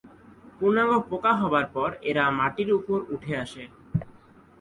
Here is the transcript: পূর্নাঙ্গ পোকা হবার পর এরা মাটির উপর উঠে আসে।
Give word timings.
পূর্নাঙ্গ 0.57 0.93
পোকা 1.09 1.33
হবার 1.41 1.65
পর 1.75 1.89
এরা 2.09 2.23
মাটির 2.39 2.69
উপর 2.79 2.97
উঠে 3.13 3.33
আসে। 3.43 3.63